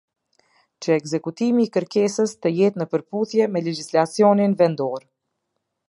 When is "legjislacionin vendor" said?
3.69-5.07